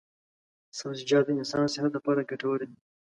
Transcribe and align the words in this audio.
سبزیجات 0.77 1.23
د 1.25 1.29
انسان 1.39 1.65
صحت 1.73 1.91
لپاره 1.95 2.27
ګټور 2.31 2.59
دي. 2.69 2.77